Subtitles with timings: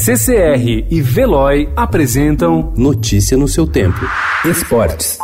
[0.00, 3.98] CCR e Veloy apresentam Notícia no seu tempo.
[4.44, 5.18] Esportes.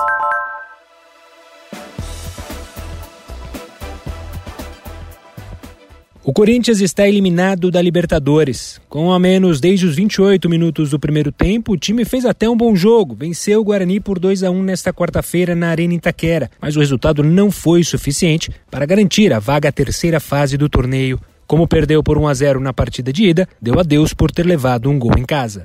[6.25, 8.81] O Corinthians está eliminado da Libertadores.
[8.89, 12.57] Com a menos desde os 28 minutos do primeiro tempo, o time fez até um
[12.57, 13.15] bom jogo.
[13.15, 17.23] Venceu o Guarani por 2 a 1 nesta quarta-feira na Arena Itaquera, mas o resultado
[17.23, 21.21] não foi suficiente para garantir a vaga à terceira fase do torneio.
[21.47, 24.91] Como perdeu por 1 a 0 na partida de ida, deu adeus por ter levado
[24.91, 25.63] um gol em casa.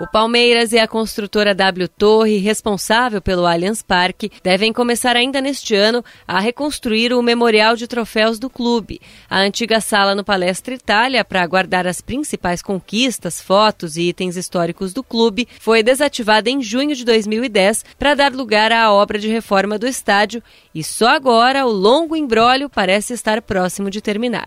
[0.00, 5.74] O Palmeiras e a construtora W Torre, responsável pelo Allianz Parque, devem começar ainda neste
[5.74, 9.00] ano a reconstruir o memorial de troféus do clube.
[9.28, 14.92] A antiga sala no Palestra Itália, para guardar as principais conquistas, fotos e itens históricos
[14.92, 19.76] do clube, foi desativada em junho de 2010 para dar lugar à obra de reforma
[19.80, 20.40] do estádio
[20.72, 24.46] e só agora o longo embrólio parece estar próximo de terminar.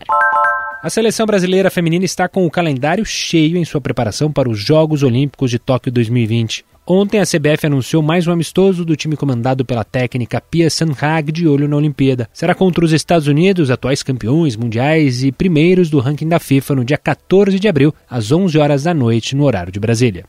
[0.83, 5.03] A seleção brasileira feminina está com o calendário cheio em sua preparação para os Jogos
[5.03, 6.65] Olímpicos de Tóquio 2020.
[6.87, 11.47] Ontem a CBF anunciou mais um amistoso do time comandado pela técnica Pia Sanhag de
[11.47, 12.27] olho na Olimpíada.
[12.33, 16.83] Será contra os Estados Unidos, atuais campeões mundiais e primeiros do ranking da FIFA no
[16.83, 20.25] dia 14 de abril, às 11 horas da noite, no horário de Brasília.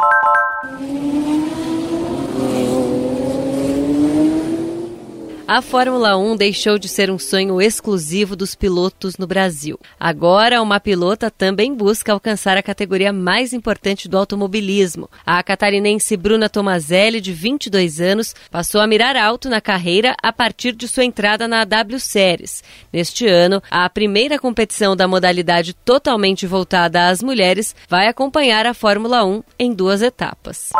[5.52, 9.78] A Fórmula 1 deixou de ser um sonho exclusivo dos pilotos no Brasil.
[10.00, 15.10] Agora, uma pilota também busca alcançar a categoria mais importante do automobilismo.
[15.26, 20.72] A catarinense Bruna Tomazelli, de 22 anos, passou a mirar alto na carreira a partir
[20.72, 22.64] de sua entrada na W Series.
[22.90, 29.22] Neste ano, a primeira competição da modalidade totalmente voltada às mulheres vai acompanhar a Fórmula
[29.22, 30.70] 1 em duas etapas.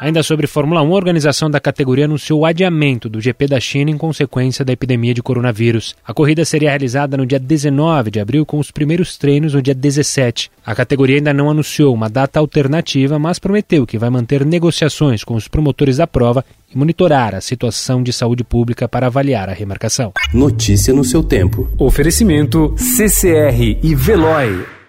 [0.00, 3.90] Ainda sobre Fórmula 1, a organização da categoria anunciou o adiamento do GP da China
[4.00, 5.94] consequência da epidemia de coronavírus.
[6.06, 9.74] A corrida seria realizada no dia 19 de abril, com os primeiros treinos no dia
[9.74, 10.50] 17.
[10.64, 15.34] A categoria ainda não anunciou uma data alternativa, mas prometeu que vai manter negociações com
[15.34, 16.42] os promotores da prova
[16.74, 20.14] e monitorar a situação de saúde pública para avaliar a remarcação.
[20.32, 21.68] Notícia no seu tempo.
[21.78, 24.79] Oferecimento CCR e Veloy.